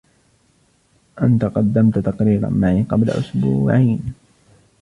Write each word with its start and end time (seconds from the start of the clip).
أنتَ 1.21 1.45
قَدَمتَ 1.45 1.99
تقريراً 1.99 2.49
معي 2.49 2.83
قبل 2.83 3.09
إسبوعين. 3.09 4.13